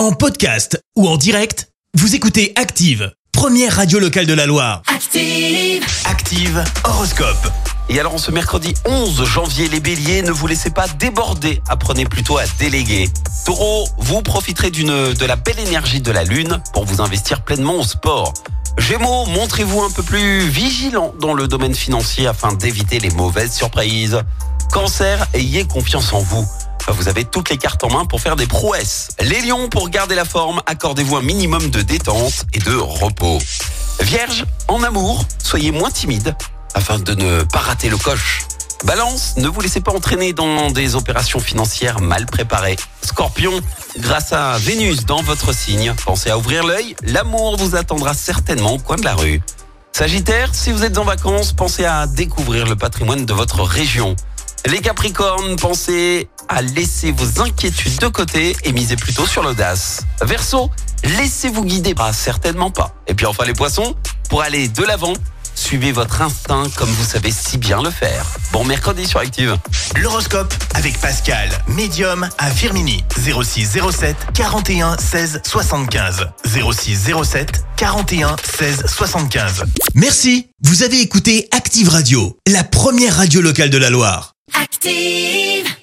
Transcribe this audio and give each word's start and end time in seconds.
En 0.00 0.12
podcast 0.12 0.82
ou 0.96 1.06
en 1.06 1.18
direct, 1.18 1.68
vous 1.92 2.14
écoutez 2.14 2.54
Active, 2.56 3.12
première 3.32 3.76
radio 3.76 3.98
locale 3.98 4.24
de 4.24 4.32
la 4.32 4.46
Loire. 4.46 4.80
Active. 4.86 5.84
Active 6.06 6.64
Horoscope. 6.84 7.46
Et 7.90 8.00
alors, 8.00 8.14
en 8.14 8.18
ce 8.18 8.30
mercredi 8.30 8.72
11 8.86 9.22
janvier, 9.26 9.68
les 9.68 9.80
béliers, 9.80 10.22
ne 10.22 10.30
vous 10.30 10.46
laissez 10.46 10.70
pas 10.70 10.88
déborder. 10.88 11.60
Apprenez 11.68 12.06
plutôt 12.06 12.38
à 12.38 12.44
déléguer. 12.58 13.10
Taureau, 13.44 13.86
vous 13.98 14.22
profiterez 14.22 14.70
d'une, 14.70 15.12
de 15.12 15.26
la 15.26 15.36
belle 15.36 15.60
énergie 15.60 16.00
de 16.00 16.12
la 16.12 16.24
lune 16.24 16.62
pour 16.72 16.86
vous 16.86 17.02
investir 17.02 17.42
pleinement 17.42 17.74
au 17.74 17.84
sport. 17.84 18.32
Gémeaux, 18.78 19.26
montrez-vous 19.26 19.82
un 19.82 19.90
peu 19.90 20.02
plus 20.02 20.48
vigilant 20.48 21.12
dans 21.20 21.34
le 21.34 21.46
domaine 21.46 21.74
financier 21.74 22.26
afin 22.26 22.54
d'éviter 22.54 23.00
les 23.00 23.10
mauvaises 23.10 23.52
surprises. 23.52 24.18
Cancer, 24.72 25.26
ayez 25.34 25.66
confiance 25.66 26.14
en 26.14 26.20
vous. 26.20 26.48
Vous 26.88 27.08
avez 27.08 27.24
toutes 27.24 27.50
les 27.50 27.56
cartes 27.56 27.84
en 27.84 27.90
main 27.90 28.04
pour 28.04 28.20
faire 28.20 28.36
des 28.36 28.46
prouesses. 28.46 29.08
Les 29.20 29.40
lions, 29.42 29.68
pour 29.68 29.88
garder 29.90 30.14
la 30.14 30.24
forme, 30.24 30.60
accordez-vous 30.66 31.16
un 31.16 31.22
minimum 31.22 31.70
de 31.70 31.82
détente 31.82 32.44
et 32.52 32.58
de 32.58 32.74
repos. 32.74 33.38
Vierge, 34.00 34.44
en 34.68 34.82
amour, 34.82 35.24
soyez 35.42 35.70
moins 35.70 35.90
timide 35.90 36.34
afin 36.74 36.98
de 36.98 37.14
ne 37.14 37.42
pas 37.42 37.58
rater 37.60 37.88
le 37.88 37.96
coche. 37.96 38.42
Balance, 38.84 39.34
ne 39.36 39.48
vous 39.48 39.60
laissez 39.60 39.80
pas 39.80 39.92
entraîner 39.92 40.32
dans 40.32 40.70
des 40.70 40.94
opérations 40.94 41.38
financières 41.38 42.00
mal 42.00 42.26
préparées. 42.26 42.76
Scorpion, 43.02 43.60
grâce 43.98 44.32
à 44.32 44.56
Vénus 44.58 45.04
dans 45.04 45.22
votre 45.22 45.52
signe, 45.52 45.94
pensez 46.04 46.30
à 46.30 46.38
ouvrir 46.38 46.64
l'œil, 46.64 46.96
l'amour 47.02 47.56
vous 47.58 47.76
attendra 47.76 48.14
certainement 48.14 48.74
au 48.74 48.78
coin 48.78 48.96
de 48.96 49.04
la 49.04 49.14
rue. 49.14 49.42
Sagittaire, 49.92 50.54
si 50.54 50.72
vous 50.72 50.84
êtes 50.84 50.96
en 50.96 51.04
vacances, 51.04 51.52
pensez 51.52 51.84
à 51.84 52.06
découvrir 52.06 52.66
le 52.66 52.76
patrimoine 52.76 53.26
de 53.26 53.34
votre 53.34 53.62
région. 53.62 54.16
Les 54.66 54.80
Capricornes, 54.80 55.56
pensez 55.56 56.28
à 56.50 56.62
laisser 56.62 57.12
vos 57.12 57.40
inquiétudes 57.40 57.98
de 58.00 58.08
côté 58.08 58.56
et 58.64 58.72
misez 58.72 58.96
plutôt 58.96 59.26
sur 59.26 59.42
l'audace. 59.42 60.02
Verseau, 60.20 60.68
laissez-vous 61.04 61.64
guider, 61.64 61.94
pas 61.94 62.12
certainement 62.12 62.70
pas. 62.70 62.94
Et 63.06 63.14
puis 63.14 63.24
enfin 63.24 63.44
les 63.44 63.54
Poissons, 63.54 63.94
pour 64.28 64.42
aller 64.42 64.66
de 64.66 64.82
l'avant, 64.82 65.12
suivez 65.54 65.92
votre 65.92 66.22
instinct 66.22 66.64
comme 66.76 66.88
vous 66.90 67.04
savez 67.04 67.30
si 67.30 67.56
bien 67.56 67.80
le 67.82 67.90
faire. 67.90 68.26
Bon 68.52 68.64
mercredi 68.64 69.06
sur 69.06 69.20
Active. 69.20 69.56
L'horoscope 69.96 70.52
avec 70.74 70.98
Pascal, 70.98 71.50
médium 71.68 72.28
à 72.38 72.50
Firmini. 72.50 73.04
06 73.16 73.78
07 73.90 74.16
41 74.34 74.98
16 74.98 75.42
75. 75.44 76.26
06 76.44 77.12
07 77.22 77.64
41 77.76 78.36
16 78.58 78.86
75. 78.86 79.64
Merci, 79.94 80.48
vous 80.62 80.82
avez 80.82 81.00
écouté 81.00 81.48
Active 81.52 81.88
Radio, 81.90 82.36
la 82.48 82.64
première 82.64 83.16
radio 83.16 83.40
locale 83.40 83.70
de 83.70 83.78
la 83.78 83.90
Loire. 83.90 84.32
Active. 84.60 85.79